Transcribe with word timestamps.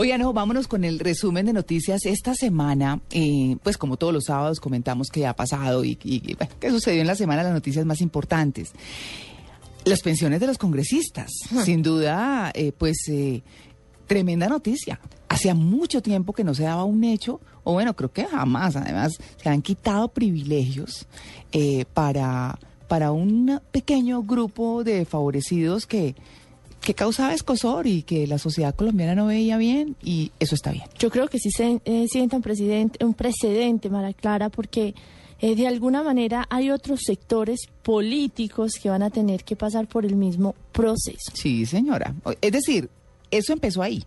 Oigan, 0.00 0.20
no, 0.20 0.32
vámonos 0.32 0.68
con 0.68 0.84
el 0.84 1.00
resumen 1.00 1.46
de 1.46 1.52
noticias. 1.52 2.06
Esta 2.06 2.32
semana, 2.32 3.00
eh, 3.10 3.56
pues 3.64 3.76
como 3.76 3.96
todos 3.96 4.12
los 4.12 4.26
sábados 4.26 4.60
comentamos 4.60 5.08
qué 5.08 5.26
ha 5.26 5.34
pasado 5.34 5.84
y, 5.84 5.98
y, 6.04 6.36
bueno, 6.36 6.54
qué 6.60 6.70
sucedió 6.70 7.00
en 7.00 7.08
la 7.08 7.16
semana, 7.16 7.42
las 7.42 7.52
noticias 7.52 7.84
más 7.84 8.00
importantes. 8.00 8.70
Las 9.84 10.02
pensiones 10.02 10.38
de 10.38 10.46
los 10.46 10.56
congresistas, 10.56 11.32
sin 11.64 11.82
duda, 11.82 12.52
eh, 12.54 12.70
pues 12.70 13.08
eh, 13.08 13.42
tremenda 14.06 14.46
noticia. 14.46 15.00
Hacía 15.28 15.54
mucho 15.54 16.00
tiempo 16.00 16.32
que 16.32 16.44
no 16.44 16.54
se 16.54 16.62
daba 16.62 16.84
un 16.84 17.02
hecho, 17.02 17.40
o 17.64 17.72
bueno, 17.72 17.96
creo 17.96 18.12
que 18.12 18.24
jamás, 18.24 18.76
además, 18.76 19.18
se 19.42 19.48
han 19.48 19.62
quitado 19.62 20.06
privilegios 20.06 21.08
eh, 21.50 21.86
para, 21.92 22.56
para 22.86 23.10
un 23.10 23.60
pequeño 23.72 24.22
grupo 24.22 24.84
de 24.84 25.04
favorecidos 25.06 25.86
que 25.86 26.14
que 26.88 26.94
causaba 26.94 27.34
escosor 27.34 27.86
y 27.86 28.00
que 28.00 28.26
la 28.26 28.38
sociedad 28.38 28.74
colombiana 28.74 29.14
no 29.14 29.26
veía 29.26 29.58
bien 29.58 29.94
y 30.02 30.32
eso 30.40 30.54
está 30.54 30.72
bien. 30.72 30.84
Yo 30.98 31.10
creo 31.10 31.28
que 31.28 31.38
sí 31.38 31.50
se 31.50 31.82
eh, 31.84 32.06
sienta 32.10 32.36
un, 32.36 32.42
presidente, 32.42 33.04
un 33.04 33.12
precedente, 33.12 33.90
Mara 33.90 34.14
Clara, 34.14 34.48
porque 34.48 34.94
eh, 35.38 35.54
de 35.54 35.66
alguna 35.66 36.02
manera 36.02 36.46
hay 36.48 36.70
otros 36.70 37.00
sectores 37.04 37.68
políticos 37.82 38.72
que 38.82 38.88
van 38.88 39.02
a 39.02 39.10
tener 39.10 39.44
que 39.44 39.54
pasar 39.54 39.86
por 39.86 40.06
el 40.06 40.16
mismo 40.16 40.54
proceso. 40.72 41.30
Sí, 41.34 41.66
señora. 41.66 42.14
Es 42.40 42.52
decir, 42.52 42.88
eso 43.30 43.52
empezó 43.52 43.82
ahí. 43.82 44.02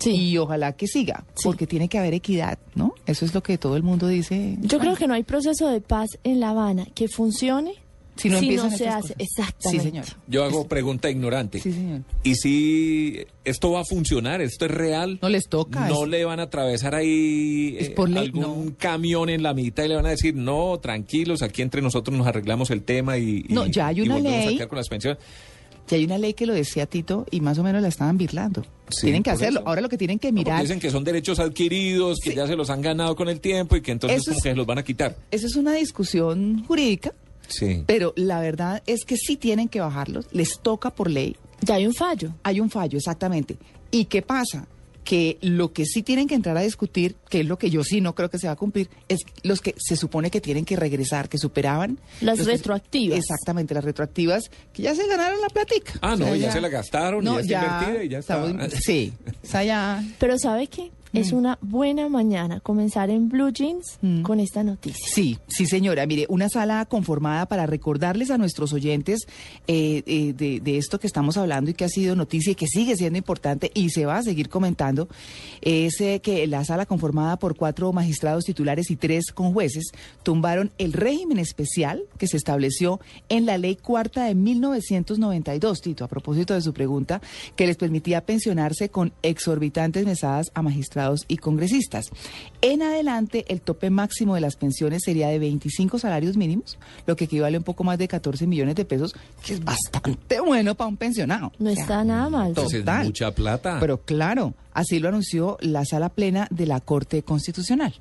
Sí. 0.00 0.10
Y 0.10 0.36
ojalá 0.36 0.72
que 0.72 0.88
siga, 0.88 1.22
porque 1.44 1.68
tiene 1.68 1.88
que 1.88 2.00
haber 2.00 2.14
equidad, 2.14 2.58
¿no? 2.74 2.94
Eso 3.06 3.24
es 3.24 3.32
lo 3.32 3.44
que 3.44 3.58
todo 3.58 3.76
el 3.76 3.84
mundo 3.84 4.08
dice. 4.08 4.58
Yo 4.60 4.80
creo 4.80 4.96
que 4.96 5.06
no 5.06 5.14
hay 5.14 5.22
proceso 5.22 5.68
de 5.68 5.80
paz 5.80 6.08
en 6.24 6.40
La 6.40 6.50
Habana 6.50 6.84
que 6.96 7.06
funcione 7.06 7.74
si 8.16 8.28
no, 8.28 8.70
se 8.70 8.88
hace, 8.88 9.14
exactamente. 9.18 9.70
Sí, 9.70 9.80
señor. 9.80 10.04
Yo 10.28 10.44
hago 10.44 10.68
pregunta 10.68 11.10
ignorante. 11.10 11.60
Sí, 11.60 11.72
señor. 11.72 12.02
¿Y 12.22 12.36
si 12.36 13.26
esto 13.44 13.72
va 13.72 13.80
a 13.80 13.84
funcionar? 13.84 14.40
¿Esto 14.40 14.66
es 14.66 14.70
real? 14.70 15.18
No 15.20 15.28
les 15.28 15.48
toca. 15.48 15.88
¿No 15.88 16.06
le 16.06 16.24
van 16.24 16.40
a 16.40 16.44
atravesar 16.44 16.94
ahí 16.94 17.76
eh, 17.78 17.90
por 17.90 18.16
algún 18.16 18.72
camión 18.72 19.28
en 19.28 19.42
la 19.42 19.52
mitad 19.52 19.84
y 19.84 19.88
le 19.88 19.96
van 19.96 20.06
a 20.06 20.10
decir, 20.10 20.34
no, 20.34 20.78
tranquilos, 20.78 21.42
aquí 21.42 21.62
entre 21.62 21.82
nosotros 21.82 22.16
nos 22.16 22.26
arreglamos 22.26 22.70
el 22.70 22.82
tema 22.82 23.18
y, 23.18 23.44
no, 23.48 23.66
ya 23.66 23.88
hay 23.88 24.02
una 24.02 24.18
ley. 24.18 24.58
con 24.68 24.78
las 24.78 24.88
pensiones? 24.88 25.18
Ya 25.88 25.98
hay 25.98 26.04
una 26.04 26.16
ley 26.16 26.32
que 26.32 26.46
lo 26.46 26.54
decía 26.54 26.86
Tito 26.86 27.26
y 27.30 27.40
más 27.40 27.58
o 27.58 27.62
menos 27.62 27.82
la 27.82 27.88
estaban 27.88 28.16
birlando. 28.16 28.64
tienen 29.02 29.22
que 29.22 29.30
hacerlo. 29.30 29.62
Ahora 29.66 29.82
lo 29.82 29.88
que 29.88 29.98
tienen 29.98 30.18
que 30.18 30.32
mirar. 30.32 30.62
dicen 30.62 30.80
que 30.80 30.90
son 30.90 31.04
derechos 31.04 31.40
adquiridos, 31.40 32.20
que 32.22 32.34
ya 32.34 32.46
se 32.46 32.56
los 32.56 32.70
han 32.70 32.80
ganado 32.80 33.16
con 33.16 33.28
el 33.28 33.40
tiempo 33.40 33.76
y 33.76 33.82
que 33.82 33.92
entonces 33.92 34.24
como 34.24 34.40
que 34.40 34.54
los 34.54 34.66
van 34.66 34.78
a 34.78 34.82
quitar. 34.82 35.16
Esa 35.30 35.46
es 35.46 35.56
una 35.56 35.74
discusión 35.74 36.64
jurídica 36.64 37.12
Sí. 37.48 37.84
Pero 37.86 38.12
la 38.16 38.40
verdad 38.40 38.82
es 38.86 39.04
que 39.04 39.16
sí 39.16 39.36
tienen 39.36 39.68
que 39.68 39.80
bajarlos, 39.80 40.26
les 40.32 40.60
toca 40.60 40.90
por 40.90 41.10
ley. 41.10 41.36
Ya 41.60 41.76
hay 41.76 41.86
un 41.86 41.94
fallo. 41.94 42.34
Hay 42.42 42.60
un 42.60 42.70
fallo, 42.70 42.98
exactamente. 42.98 43.56
¿Y 43.90 44.06
qué 44.06 44.22
pasa? 44.22 44.66
que 45.04 45.38
lo 45.42 45.72
que 45.72 45.84
sí 45.84 46.02
tienen 46.02 46.26
que 46.26 46.34
entrar 46.34 46.56
a 46.56 46.62
discutir, 46.62 47.14
que 47.28 47.40
es 47.40 47.46
lo 47.46 47.58
que 47.58 47.70
yo 47.70 47.84
sí 47.84 48.00
no 48.00 48.14
creo 48.14 48.30
que 48.30 48.38
se 48.38 48.46
va 48.46 48.54
a 48.54 48.56
cumplir, 48.56 48.88
es 49.08 49.20
los 49.42 49.60
que 49.60 49.74
se 49.76 49.96
supone 49.96 50.30
que 50.30 50.40
tienen 50.40 50.64
que 50.64 50.76
regresar, 50.76 51.28
que 51.28 51.38
superaban. 51.38 51.98
Las 52.20 52.44
retroactivas. 52.44 53.18
exactamente, 53.18 53.74
las 53.74 53.84
retroactivas, 53.84 54.50
que 54.72 54.82
ya 54.82 54.94
se 54.94 55.06
ganaron 55.06 55.40
la 55.40 55.48
platica. 55.48 55.92
Ah, 56.00 56.16
no, 56.16 56.34
ya, 56.34 56.50
se 56.50 56.60
la 56.60 56.68
gastaron, 56.68 57.24
ya, 57.24 57.38
está 57.38 57.54
invertida 57.54 58.04
y 58.04 58.08
ya 58.08 58.18
está. 58.18 58.70
sí, 58.70 59.12
o 59.42 59.46
sea, 59.46 59.62
ya... 59.62 60.02
Pero 60.18 60.38
¿sabe 60.38 60.66
qué? 60.66 60.90
Es 61.14 61.32
mm. 61.32 61.36
una 61.36 61.58
buena 61.62 62.08
mañana 62.08 62.58
comenzar 62.58 63.08
en 63.08 63.28
Blue 63.28 63.52
Jeans 63.52 63.98
mm. 64.02 64.22
con 64.22 64.40
esta 64.40 64.64
noticia. 64.64 65.06
Sí, 65.08 65.38
sí 65.46 65.66
señora. 65.66 66.06
Mire, 66.06 66.26
una 66.28 66.48
sala 66.48 66.84
conformada 66.86 67.46
para 67.46 67.66
recordarles 67.66 68.32
a 68.32 68.38
nuestros 68.38 68.72
oyentes 68.72 69.20
eh, 69.68 70.02
eh, 70.06 70.32
de, 70.32 70.76
esto 70.76 70.98
que 70.98 71.06
estamos 71.06 71.36
hablando 71.36 71.70
y 71.70 71.74
que 71.74 71.84
ha 71.84 71.88
sido 71.88 72.16
noticia 72.16 72.50
y 72.52 72.54
que 72.56 72.66
sigue 72.66 72.96
siendo 72.96 73.16
importante 73.16 73.70
y 73.74 73.90
se 73.90 74.06
va 74.06 74.18
a 74.18 74.22
seguir 74.22 74.48
comentando, 74.48 75.08
es 75.60 76.00
eh, 76.00 76.20
que 76.20 76.46
la 76.48 76.64
sala 76.64 76.84
conformada 76.84 77.38
por 77.38 77.56
cuatro 77.56 77.92
magistrados 77.92 78.44
titulares 78.44 78.90
y 78.90 78.96
tres 78.96 79.30
con 79.32 79.52
jueces 79.52 79.92
tumbaron 80.24 80.72
el 80.78 80.92
régimen 80.92 81.38
especial 81.38 82.02
que 82.18 82.26
se 82.26 82.36
estableció 82.36 83.00
en 83.28 83.46
la 83.46 83.56
ley 83.56 83.76
cuarta 83.76 84.24
de 84.24 84.34
1992, 84.34 85.80
Tito, 85.80 86.04
a 86.04 86.08
propósito 86.08 86.54
de 86.54 86.60
su 86.60 86.72
pregunta, 86.72 87.22
que 87.54 87.68
les 87.68 87.76
permitía 87.76 88.26
pensionarse 88.26 88.88
con 88.88 89.12
exorbitantes 89.22 90.04
mesadas 90.04 90.50
a 90.54 90.62
magistrados 90.62 91.03
y 91.28 91.36
congresistas. 91.38 92.10
En 92.60 92.82
adelante, 92.82 93.44
el 93.48 93.60
tope 93.60 93.90
máximo 93.90 94.34
de 94.34 94.40
las 94.40 94.56
pensiones 94.56 95.02
sería 95.04 95.28
de 95.28 95.38
25 95.38 95.98
salarios 95.98 96.36
mínimos, 96.36 96.78
lo 97.06 97.16
que 97.16 97.24
equivale 97.24 97.56
a 97.56 97.60
un 97.60 97.64
poco 97.64 97.84
más 97.84 97.98
de 97.98 98.08
14 98.08 98.46
millones 98.46 98.74
de 98.74 98.84
pesos, 98.84 99.14
que 99.44 99.54
es 99.54 99.64
bastante 99.64 100.40
bueno 100.40 100.74
para 100.74 100.88
un 100.88 100.96
pensionado. 100.96 101.52
No 101.58 101.70
está 101.70 102.04
nada 102.04 102.28
mal. 102.28 102.54
Total. 102.54 103.02
Es 103.02 103.06
mucha 103.06 103.30
plata. 103.32 103.78
Pero 103.80 104.00
claro, 104.02 104.54
así 104.72 104.98
lo 104.98 105.08
anunció 105.08 105.58
la 105.60 105.84
sala 105.84 106.08
plena 106.08 106.48
de 106.50 106.66
la 106.66 106.80
Corte 106.80 107.22
Constitucional. 107.22 107.94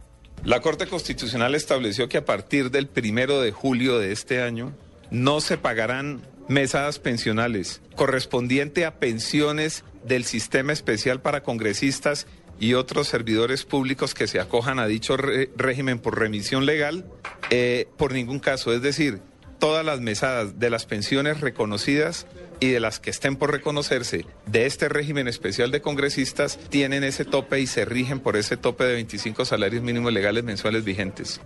La 0.43 0.59
Corte 0.59 0.87
Constitucional 0.87 1.55
estableció 1.55 2.09
que 2.09 2.17
a 2.17 2.25
partir 2.25 2.69
del 2.69 2.87
primero 2.87 3.39
de 3.41 3.51
julio 3.51 3.97
de 3.99 4.11
este 4.11 4.41
año 4.41 4.73
no 5.09 5.39
se 5.39 5.57
pagarán 5.57 6.21
mesadas 6.47 6.99
pensionales 6.99 7.81
correspondiente 7.95 8.85
a 8.85 8.99
pensiones 8.99 9.83
del 10.03 10.25
sistema 10.25 10.73
especial 10.73 11.21
para 11.21 11.43
congresistas 11.43 12.27
y 12.59 12.73
otros 12.75 13.07
servidores 13.07 13.65
públicos 13.65 14.13
que 14.13 14.27
se 14.27 14.39
acojan 14.39 14.79
a 14.79 14.87
dicho 14.87 15.17
régimen 15.17 15.99
por 15.99 16.19
remisión 16.19 16.65
legal, 16.65 17.05
eh, 17.49 17.87
por 17.97 18.13
ningún 18.13 18.39
caso. 18.39 18.73
Es 18.73 18.81
decir, 18.81 19.21
todas 19.59 19.85
las 19.85 20.01
mesadas 20.01 20.59
de 20.59 20.69
las 20.69 20.85
pensiones 20.85 21.39
reconocidas 21.39 22.27
y 22.59 22.69
de 22.69 22.79
las 22.79 22.99
que 22.99 23.09
estén 23.09 23.35
por 23.35 23.51
reconocerse 23.51 24.25
de 24.45 24.65
este 24.65 24.89
régimen 24.89 25.27
especial 25.27 25.71
de 25.71 25.81
congresistas 25.81 26.59
tienen 26.69 27.03
ese 27.03 27.25
tope 27.25 27.59
y 27.59 27.67
se 27.67 27.85
rigen 27.85 28.19
por 28.19 28.35
ese 28.35 28.57
tope 28.57 28.83
de 28.83 28.93
25 28.93 29.45
salarios 29.45 29.83
mínimos 29.83 30.11
legales 30.13 30.43
mensuales 30.43 30.83
vigentes. 30.83 31.41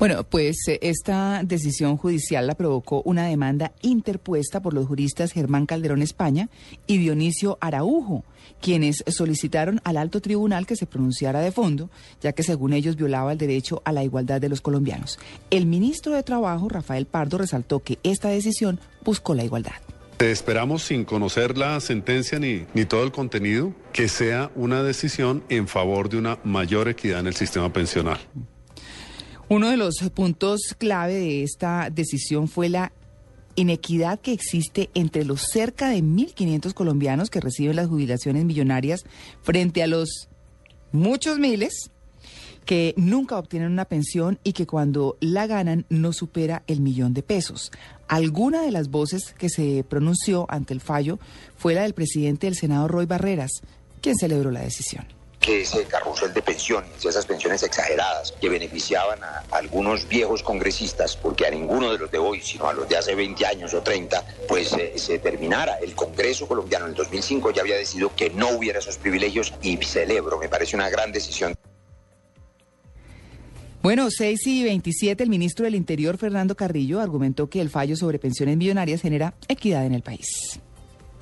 Bueno, 0.00 0.24
pues 0.24 0.66
eh, 0.66 0.78
esta 0.80 1.42
decisión 1.44 1.98
judicial 1.98 2.46
la 2.46 2.54
provocó 2.54 3.02
una 3.04 3.26
demanda 3.26 3.72
interpuesta 3.82 4.62
por 4.62 4.72
los 4.72 4.86
juristas 4.86 5.30
Germán 5.30 5.66
Calderón 5.66 6.00
España 6.00 6.48
y 6.86 6.96
Dionisio 6.96 7.58
Araujo, 7.60 8.24
quienes 8.62 9.04
solicitaron 9.08 9.82
al 9.84 9.98
alto 9.98 10.22
tribunal 10.22 10.66
que 10.66 10.74
se 10.74 10.86
pronunciara 10.86 11.40
de 11.40 11.52
fondo, 11.52 11.90
ya 12.22 12.32
que 12.32 12.42
según 12.42 12.72
ellos 12.72 12.96
violaba 12.96 13.32
el 13.32 13.36
derecho 13.36 13.82
a 13.84 13.92
la 13.92 14.02
igualdad 14.02 14.40
de 14.40 14.48
los 14.48 14.62
colombianos. 14.62 15.18
El 15.50 15.66
ministro 15.66 16.14
de 16.14 16.22
Trabajo, 16.22 16.70
Rafael 16.70 17.04
Pardo, 17.04 17.36
resaltó 17.36 17.80
que 17.80 17.98
esta 18.02 18.30
decisión 18.30 18.80
buscó 19.04 19.34
la 19.34 19.44
igualdad. 19.44 19.74
Esperamos, 20.18 20.82
sin 20.82 21.04
conocer 21.04 21.58
la 21.58 21.78
sentencia 21.80 22.38
ni, 22.38 22.64
ni 22.72 22.86
todo 22.86 23.04
el 23.04 23.12
contenido, 23.12 23.74
que 23.92 24.08
sea 24.08 24.50
una 24.54 24.82
decisión 24.82 25.44
en 25.50 25.68
favor 25.68 26.08
de 26.08 26.16
una 26.16 26.38
mayor 26.42 26.88
equidad 26.88 27.20
en 27.20 27.26
el 27.26 27.34
sistema 27.34 27.70
pensional. 27.70 28.18
Uno 29.52 29.68
de 29.68 29.76
los 29.76 29.96
puntos 30.14 30.76
clave 30.78 31.14
de 31.14 31.42
esta 31.42 31.90
decisión 31.90 32.46
fue 32.46 32.68
la 32.68 32.92
inequidad 33.56 34.20
que 34.20 34.32
existe 34.32 34.90
entre 34.94 35.24
los 35.24 35.42
cerca 35.42 35.88
de 35.88 36.04
1.500 36.04 36.72
colombianos 36.72 37.30
que 37.30 37.40
reciben 37.40 37.74
las 37.74 37.88
jubilaciones 37.88 38.44
millonarias 38.44 39.02
frente 39.42 39.82
a 39.82 39.88
los 39.88 40.28
muchos 40.92 41.40
miles 41.40 41.90
que 42.64 42.94
nunca 42.96 43.38
obtienen 43.38 43.72
una 43.72 43.86
pensión 43.86 44.38
y 44.44 44.52
que 44.52 44.68
cuando 44.68 45.16
la 45.18 45.48
ganan 45.48 45.84
no 45.88 46.12
supera 46.12 46.62
el 46.68 46.80
millón 46.80 47.12
de 47.12 47.24
pesos. 47.24 47.72
Alguna 48.06 48.62
de 48.62 48.70
las 48.70 48.88
voces 48.88 49.34
que 49.36 49.48
se 49.48 49.82
pronunció 49.82 50.46
ante 50.48 50.74
el 50.74 50.80
fallo 50.80 51.18
fue 51.56 51.74
la 51.74 51.82
del 51.82 51.94
presidente 51.94 52.46
del 52.46 52.54
Senado, 52.54 52.86
Roy 52.86 53.06
Barreras, 53.06 53.50
quien 54.00 54.14
celebró 54.14 54.52
la 54.52 54.60
decisión 54.60 55.19
que 55.40 55.62
ese 55.62 55.84
carrusel 55.84 56.34
de 56.34 56.42
pensiones, 56.42 57.04
esas 57.04 57.24
pensiones 57.24 57.62
exageradas 57.62 58.32
que 58.38 58.48
beneficiaban 58.50 59.24
a 59.24 59.42
algunos 59.50 60.06
viejos 60.06 60.42
congresistas, 60.42 61.16
porque 61.16 61.46
a 61.46 61.50
ninguno 61.50 61.90
de 61.92 61.98
los 61.98 62.10
de 62.10 62.18
hoy, 62.18 62.42
sino 62.42 62.68
a 62.68 62.74
los 62.74 62.88
de 62.88 62.98
hace 62.98 63.14
20 63.14 63.46
años 63.46 63.72
o 63.72 63.82
30, 63.82 64.22
pues 64.46 64.72
eh, 64.74 64.92
se 64.96 65.18
terminara. 65.18 65.78
El 65.78 65.94
Congreso 65.94 66.46
colombiano 66.46 66.84
en 66.84 66.90
el 66.90 66.96
2005 66.96 67.52
ya 67.52 67.62
había 67.62 67.76
decidido 67.76 68.14
que 68.14 68.28
no 68.30 68.50
hubiera 68.50 68.78
esos 68.78 68.98
privilegios 68.98 69.54
y 69.62 69.78
celebro, 69.78 70.38
me 70.38 70.48
parece 70.48 70.76
una 70.76 70.90
gran 70.90 71.10
decisión. 71.10 71.54
Bueno, 73.82 74.10
6 74.10 74.46
y 74.46 74.62
27, 74.62 75.22
el 75.22 75.30
ministro 75.30 75.64
del 75.64 75.74
Interior, 75.74 76.18
Fernando 76.18 76.54
Carrillo, 76.54 77.00
argumentó 77.00 77.48
que 77.48 77.62
el 77.62 77.70
fallo 77.70 77.96
sobre 77.96 78.18
pensiones 78.18 78.58
millonarias 78.58 79.00
genera 79.00 79.32
equidad 79.48 79.86
en 79.86 79.94
el 79.94 80.02
país. 80.02 80.60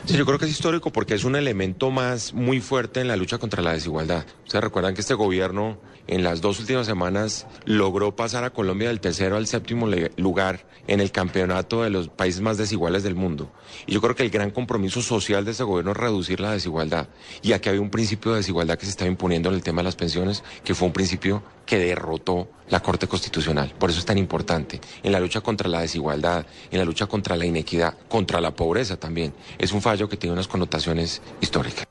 Sí, 0.04 0.16
yo 0.16 0.24
creo 0.24 0.38
que 0.38 0.46
es 0.46 0.50
histórico 0.50 0.90
porque 0.90 1.14
es 1.14 1.24
un 1.24 1.36
elemento 1.36 1.90
más 1.90 2.32
muy 2.32 2.60
fuerte 2.60 3.00
en 3.00 3.08
la 3.08 3.16
lucha 3.16 3.38
contra 3.38 3.62
la 3.62 3.72
desigualdad. 3.72 4.24
Ustedes 4.44 4.64
recuerdan 4.64 4.94
que 4.94 5.02
este 5.02 5.14
gobierno 5.14 5.78
en 6.06 6.24
las 6.24 6.40
dos 6.40 6.58
últimas 6.60 6.86
semanas 6.86 7.46
logró 7.66 8.16
pasar 8.16 8.44
a 8.44 8.50
Colombia 8.50 8.88
del 8.88 9.00
tercero 9.00 9.36
al 9.36 9.46
séptimo 9.46 9.86
lugar 10.16 10.66
en 10.86 11.00
el 11.00 11.12
campeonato 11.12 11.82
de 11.82 11.90
los 11.90 12.08
países 12.08 12.40
más 12.40 12.56
desiguales 12.56 13.02
del 13.02 13.14
mundo. 13.14 13.52
Y 13.86 13.92
yo 13.92 14.00
creo 14.00 14.16
que 14.16 14.22
el 14.22 14.30
gran 14.30 14.50
compromiso 14.50 15.02
social 15.02 15.44
de 15.44 15.50
este 15.50 15.64
gobierno 15.64 15.90
es 15.90 15.96
reducir 15.98 16.40
la 16.40 16.52
desigualdad. 16.52 17.08
Y 17.42 17.52
aquí 17.52 17.68
había 17.68 17.82
un 17.82 17.90
principio 17.90 18.32
de 18.32 18.38
desigualdad 18.38 18.78
que 18.78 18.86
se 18.86 18.92
estaba 18.92 19.10
imponiendo 19.10 19.50
en 19.50 19.56
el 19.56 19.62
tema 19.62 19.82
de 19.82 19.84
las 19.84 19.96
pensiones, 19.96 20.42
que 20.64 20.74
fue 20.74 20.86
un 20.86 20.94
principio 20.94 21.42
que 21.68 21.78
derrotó 21.78 22.48
la 22.70 22.80
Corte 22.80 23.06
Constitucional. 23.06 23.74
Por 23.78 23.90
eso 23.90 23.98
es 23.98 24.06
tan 24.06 24.16
importante 24.16 24.80
en 25.02 25.12
la 25.12 25.20
lucha 25.20 25.42
contra 25.42 25.68
la 25.68 25.82
desigualdad, 25.82 26.46
en 26.70 26.78
la 26.78 26.84
lucha 26.84 27.06
contra 27.06 27.36
la 27.36 27.44
inequidad, 27.44 27.94
contra 28.08 28.40
la 28.40 28.54
pobreza 28.54 28.96
también. 28.96 29.34
Es 29.58 29.72
un 29.72 29.82
fallo 29.82 30.08
que 30.08 30.16
tiene 30.16 30.32
unas 30.32 30.48
connotaciones 30.48 31.20
históricas. 31.42 31.86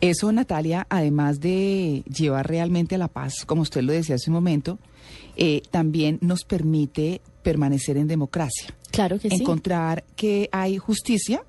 Eso, 0.00 0.30
Natalia, 0.30 0.86
además 0.88 1.40
de 1.40 2.04
llevar 2.06 2.48
realmente 2.48 2.94
a 2.94 2.98
la 2.98 3.08
paz, 3.08 3.44
como 3.44 3.62
usted 3.62 3.82
lo 3.82 3.92
decía 3.92 4.14
hace 4.14 4.30
un 4.30 4.34
momento, 4.34 4.78
eh, 5.36 5.62
también 5.72 6.18
nos 6.20 6.44
permite 6.44 7.20
permanecer 7.42 7.96
en 7.96 8.06
democracia. 8.06 8.72
Claro 8.92 9.18
que 9.18 9.28
sí. 9.28 9.38
Encontrar 9.40 10.04
que 10.14 10.48
hay 10.52 10.78
justicia 10.78 11.42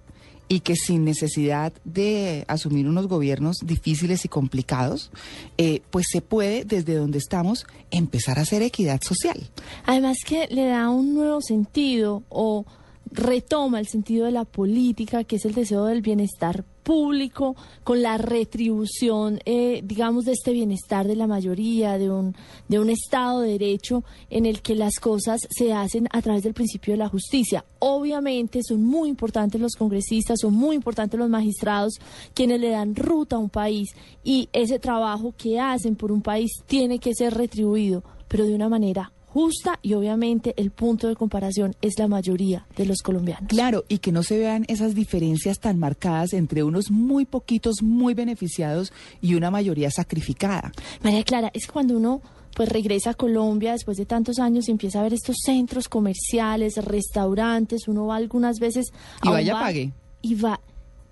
y 0.52 0.60
que 0.60 0.76
sin 0.76 1.06
necesidad 1.06 1.72
de 1.86 2.44
asumir 2.50 2.86
unos 2.86 3.08
gobiernos 3.08 3.56
difíciles 3.64 4.26
y 4.26 4.28
complicados, 4.28 5.10
eh, 5.58 5.82
pues 5.92 6.08
se 6.12 6.20
puede 6.20 6.66
desde 6.66 6.96
donde 6.96 7.20
estamos 7.20 7.66
empezar 7.90 8.38
a 8.38 8.42
hacer 8.42 8.62
equidad 8.62 9.00
social. 9.02 9.50
Además 9.86 10.18
que 10.26 10.48
le 10.52 10.66
da 10.66 10.90
un 10.90 11.14
nuevo 11.14 11.40
sentido 11.40 12.24
o 12.28 12.66
retoma 13.14 13.80
el 13.80 13.88
sentido 13.88 14.26
de 14.26 14.34
la 14.34 14.44
política, 14.44 15.24
que 15.24 15.38
es 15.38 15.46
el 15.46 15.54
deseo 15.54 15.86
del 15.86 16.02
bienestar 16.02 16.66
público, 16.92 17.56
con 17.86 18.02
la 18.02 18.18
retribución, 18.18 19.40
eh, 19.46 19.80
digamos, 19.82 20.26
de 20.26 20.34
este 20.34 20.52
bienestar 20.52 21.08
de 21.08 21.16
la 21.16 21.26
mayoría, 21.26 21.98
de 21.98 22.12
un, 22.12 22.36
de 22.68 22.82
un 22.82 22.90
Estado 22.90 23.40
de 23.40 23.52
Derecho 23.52 24.04
en 24.30 24.46
el 24.46 24.62
que 24.62 24.76
las 24.76 25.00
cosas 25.00 25.40
se 25.50 25.72
hacen 25.72 26.10
a 26.12 26.22
través 26.22 26.44
del 26.44 26.54
principio 26.54 26.94
de 26.94 26.98
la 26.98 27.08
justicia. 27.08 27.64
Obviamente 27.80 28.60
son 28.62 28.84
muy 28.84 29.08
importantes 29.08 29.62
los 29.62 29.76
congresistas, 29.76 30.42
son 30.42 30.54
muy 30.54 30.76
importantes 30.76 31.18
los 31.18 31.30
magistrados, 31.30 31.94
quienes 32.34 32.60
le 32.60 32.72
dan 32.72 32.94
ruta 32.94 33.38
a 33.38 33.40
un 33.40 33.50
país 33.50 33.96
y 34.26 34.50
ese 34.52 34.78
trabajo 34.78 35.34
que 35.38 35.62
hacen 35.62 35.96
por 35.96 36.12
un 36.12 36.22
país 36.22 36.52
tiene 36.66 37.00
que 37.00 37.16
ser 37.16 37.36
retribuido, 37.36 38.04
pero 38.28 38.46
de 38.46 38.54
una 38.54 38.68
manera 38.68 39.14
justa 39.34 39.80
y 39.82 39.94
obviamente 39.94 40.54
el 40.58 40.72
punto 40.72 41.08
de 41.08 41.16
comparación 41.16 41.76
es 41.82 41.98
la 41.98 42.08
mayoría 42.08 42.66
de 42.76 42.86
los 42.86 42.98
colombianos. 43.02 43.48
Claro, 43.48 43.86
y 43.88 44.00
que 44.00 44.12
no 44.12 44.24
se 44.24 44.38
vean 44.38 44.66
esas 44.68 44.94
diferencias 44.94 45.60
tan 45.60 45.80
marcadas 45.80 46.34
entre 46.34 46.64
unos 46.64 46.92
muy 46.92 47.26
poquitos 47.26 47.82
muy 47.82 48.14
beneficiados 48.14 48.92
y 49.22 49.36
una 49.36 49.50
mayoría 49.50 49.90
sacrificada. 49.90 50.72
María 51.02 51.24
Clara, 51.24 51.50
es 51.54 51.68
cuando 51.68 51.96
uno 51.96 52.22
pues 52.56 52.68
regresa 52.68 53.12
a 53.12 53.14
Colombia 53.14 53.72
después 53.72 53.98
de 53.98 54.06
tantos 54.06 54.38
años 54.40 54.68
y 54.68 54.72
empieza 54.72 55.00
a 55.00 55.04
ver 55.04 55.14
estos 55.14 55.38
centros 55.46 55.88
comerciales, 55.88 56.76
restaurantes, 56.84 57.88
uno 57.88 58.08
va 58.08 58.18
algunas 58.18 58.60
veces 58.60 58.88
y 59.24 59.30
vaya 59.30 59.54
pague. 59.54 59.94
Y 60.22 60.36
va 60.36 60.60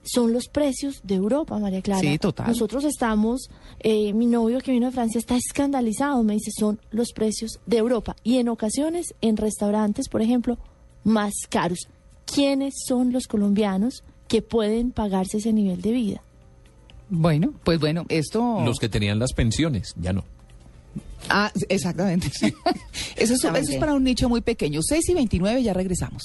son 0.03 0.33
los 0.33 0.47
precios 0.47 1.01
de 1.03 1.15
Europa, 1.15 1.57
María 1.59 1.81
Clara. 1.81 2.01
Sí, 2.01 2.17
total. 2.17 2.47
Nosotros 2.47 2.83
estamos, 2.83 3.49
eh, 3.79 4.13
mi 4.13 4.25
novio 4.25 4.59
que 4.59 4.71
vino 4.71 4.87
de 4.87 4.91
Francia 4.91 5.19
está 5.19 5.35
escandalizado, 5.35 6.23
me 6.23 6.33
dice, 6.33 6.51
son 6.57 6.79
los 6.91 7.11
precios 7.11 7.59
de 7.65 7.77
Europa. 7.77 8.15
Y 8.23 8.37
en 8.37 8.49
ocasiones, 8.49 9.13
en 9.21 9.37
restaurantes, 9.37 10.09
por 10.09 10.21
ejemplo, 10.21 10.57
más 11.03 11.33
caros. 11.49 11.87
¿Quiénes 12.25 12.75
son 12.85 13.11
los 13.11 13.27
colombianos 13.27 14.03
que 14.27 14.41
pueden 14.41 14.91
pagarse 14.91 15.37
ese 15.37 15.53
nivel 15.53 15.81
de 15.81 15.91
vida? 15.91 16.21
Bueno, 17.09 17.53
pues 17.63 17.79
bueno, 17.79 18.05
esto... 18.09 18.61
Los 18.63 18.79
que 18.79 18.87
tenían 18.87 19.17
las 19.17 19.33
pensiones, 19.33 19.93
ya 19.99 20.13
no. 20.13 20.23
Ah, 21.27 21.51
exactamente. 21.67 22.27
eso, 23.15 23.33
es, 23.33 23.43
eso 23.43 23.57
es 23.57 23.75
para 23.77 23.93
un 23.93 24.03
nicho 24.03 24.29
muy 24.29 24.41
pequeño. 24.41 24.81
6 24.81 25.09
y 25.09 25.13
29, 25.15 25.63
ya 25.63 25.73
regresamos. 25.73 26.23